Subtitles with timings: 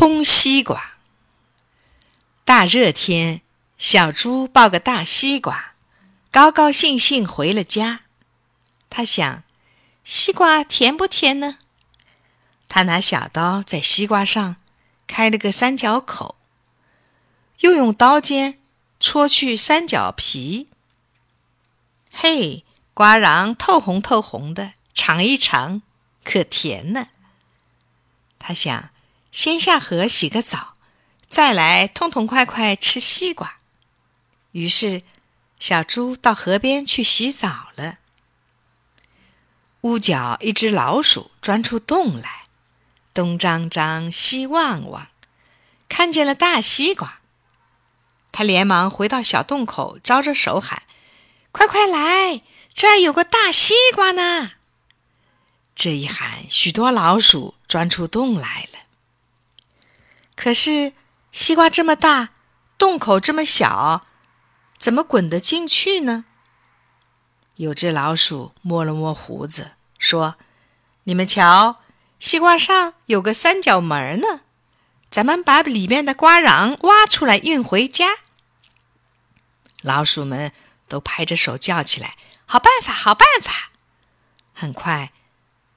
[0.00, 0.94] 空西瓜。
[2.46, 3.42] 大热天，
[3.76, 5.74] 小猪抱个大西瓜，
[6.30, 8.00] 高高兴兴回了家。
[8.88, 9.42] 他想，
[10.02, 11.58] 西瓜甜不甜呢？
[12.66, 14.56] 他拿小刀在西瓜上
[15.06, 16.36] 开了个三角口，
[17.58, 18.58] 又用刀尖
[18.98, 20.68] 戳去三角皮。
[22.10, 22.64] 嘿，
[22.94, 25.82] 瓜瓤透红透红的，尝一尝，
[26.24, 27.08] 可甜呢。
[28.38, 28.88] 他想，
[29.30, 30.74] 先下河洗个澡。
[31.28, 33.58] 再来痛痛快快吃西瓜。
[34.50, 35.02] 于是，
[35.60, 37.98] 小猪到河边去洗澡了。
[39.82, 42.46] 屋角一只老鼠钻出洞来，
[43.14, 45.06] 东张张，西望望，
[45.88, 47.20] 看见了大西瓜。
[48.32, 50.82] 他连忙回到小洞口，招着手喊
[51.52, 52.42] ：“快快来，
[52.74, 54.50] 这儿有个大西瓜呢！”
[55.76, 58.80] 这一喊，许多老鼠钻出洞来了。
[60.40, 60.94] 可是。
[61.32, 62.30] 西瓜这么大，
[62.76, 64.04] 洞口这么小，
[64.80, 66.24] 怎么滚得进去呢？
[67.54, 70.34] 有只老鼠摸了摸胡子，说
[71.06, 71.76] ：“你们瞧，
[72.18, 74.40] 西瓜上有个三角门呢，
[75.08, 78.08] 咱们把里面的瓜瓤挖出来运回家。”
[79.82, 80.50] 老鼠们
[80.88, 83.70] 都拍着手叫起来：“好办法，好办法！”
[84.52, 85.12] 很快，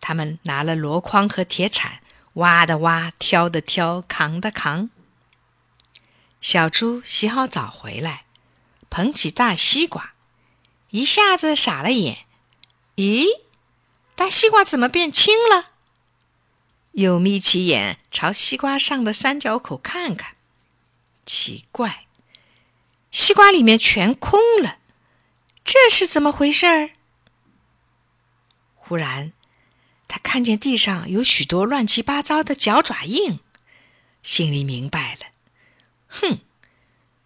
[0.00, 2.00] 他们拿了箩筐和铁铲，
[2.34, 4.90] 挖的挖，挑的挑，扛的扛。
[6.40, 8.24] 小猪洗好澡回来，
[8.88, 10.14] 捧起大西瓜，
[10.90, 12.24] 一下子傻了眼。
[12.96, 13.26] 咦，
[14.14, 15.70] 大西瓜怎么变轻了？
[16.92, 20.34] 又眯起眼朝西瓜上的三角口看看，
[21.24, 22.06] 奇怪，
[23.10, 24.78] 西瓜里面全空了，
[25.64, 26.90] 这是怎么回事儿？
[28.74, 29.32] 忽然，
[30.12, 33.38] 他看见地上有许多乱七八糟的脚爪印，
[34.24, 35.26] 心里明白了。
[36.08, 36.40] 哼，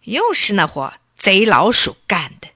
[0.03, 2.49] 又是那伙贼老鼠干的！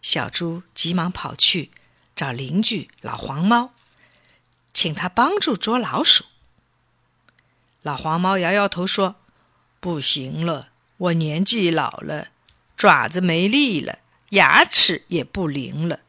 [0.00, 1.72] 小猪急忙跑去
[2.14, 3.72] 找邻居老黄猫，
[4.72, 6.24] 请他帮助捉老鼠。
[7.82, 9.16] 老黄猫摇摇头说
[9.80, 12.28] ：“不行了，我年纪老了，
[12.76, 13.98] 爪子没力了，
[14.30, 16.02] 牙齿也不灵了，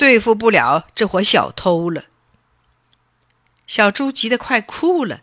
[0.00, 2.06] 对付不了这伙小偷了。”
[3.68, 5.20] 小猪急得快哭了，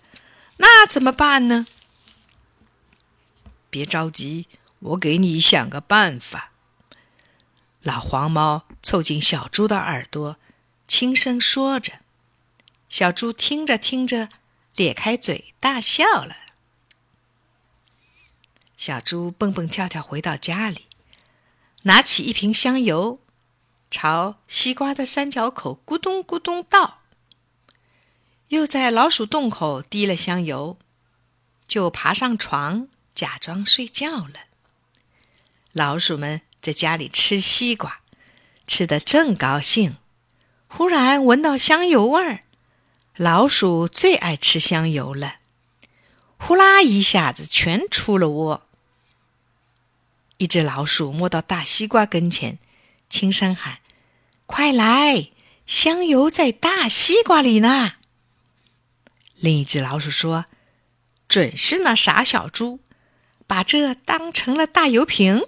[0.58, 1.66] 那怎么办呢？
[3.72, 4.46] 别着急，
[4.78, 6.52] 我给你想个办法。
[7.82, 10.38] 老黄猫凑近小猪的耳朵，
[10.88, 11.94] 轻声说着。
[12.88, 14.30] 小猪听着听着，
[14.76, 16.36] 咧开嘴大笑了。
[18.78, 20.86] 小猪蹦蹦跳跳回到家里，
[21.82, 23.20] 拿起一瓶香油，
[23.90, 27.00] 朝西瓜的三角口咕咚咕咚倒，
[28.50, 30.78] 又在老鼠洞口滴了香油，
[31.68, 32.88] 就爬上床。
[33.16, 34.34] 假装睡觉了。
[35.72, 38.02] 老鼠们在家里吃西瓜，
[38.68, 39.98] 吃得正高兴，
[40.68, 42.42] 忽然闻到香油味儿。
[43.16, 45.38] 老鼠最爱吃香油了，
[46.38, 48.68] 呼啦一下子全出了窝。
[50.38, 52.60] 一只老鼠摸到大西瓜跟前，
[53.10, 53.80] 轻声喊
[54.46, 55.30] ：“快来，
[55.66, 57.94] 香油在大西瓜里呢！”
[59.36, 60.46] 另一只老鼠说
[61.28, 62.80] ：“准是那傻小猪。”
[63.50, 65.48] 把这当成了大油瓶。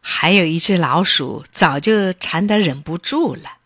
[0.00, 3.58] 还有一只老鼠早就馋得忍不住了，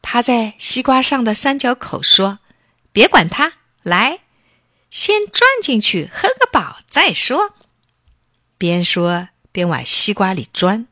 [0.00, 2.38] 趴在西瓜上的三角口说
[2.92, 4.20] ：“别管它，来，
[4.92, 7.56] 先钻进去喝个饱再说。”
[8.56, 10.86] 边说边往西瓜里钻。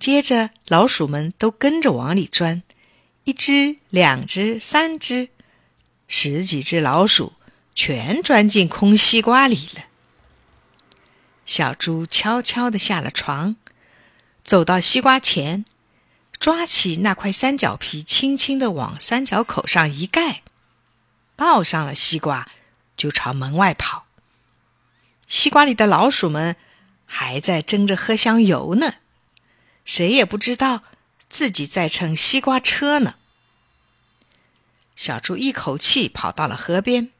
[0.00, 2.62] 接着，老鼠们都跟着往里钻，
[3.24, 5.28] 一只、两只、三只，
[6.08, 7.34] 十几只老鼠
[7.74, 9.84] 全钻进空西瓜里了。
[11.44, 13.56] 小猪悄悄地下了床，
[14.42, 15.66] 走到西瓜前，
[16.38, 20.40] 抓起那块三角皮，轻轻地往三角口上一盖，
[21.36, 22.48] 抱上了西瓜，
[22.96, 24.06] 就朝门外跑。
[25.28, 26.56] 西瓜里的老鼠们
[27.04, 28.94] 还在争着喝香油呢，
[29.90, 30.84] 谁也不知道
[31.28, 33.16] 自己在乘西瓜车呢。
[34.94, 37.10] 小猪一口气跑到了河边，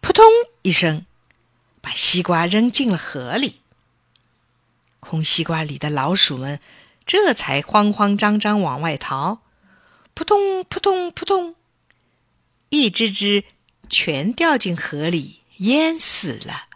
[0.00, 0.24] 扑通
[0.62, 1.04] 一声，
[1.82, 3.60] 把西瓜扔进了河里。
[4.98, 6.58] 空西瓜里的老鼠们
[7.04, 9.42] 这才慌慌张张往外逃，
[10.14, 11.54] 扑通扑通扑通，
[12.70, 13.44] 一只只
[13.90, 16.68] 全掉进河里淹死了。